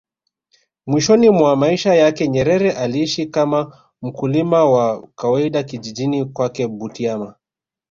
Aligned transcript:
Mwishoni 0.87 1.29
mwa 1.29 1.55
maisha 1.55 1.93
yake 1.95 2.27
Nyerere 2.27 2.71
aliishi 2.71 3.25
kama 3.25 3.81
mkulima 4.01 4.65
wa 4.65 5.07
kawaida 5.15 5.63
kijijini 5.63 6.25
kwake 6.25 6.67
Butiama 6.67 7.35